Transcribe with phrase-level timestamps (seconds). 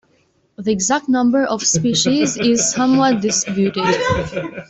[0.57, 3.95] The exact number of species is somewhat disputed.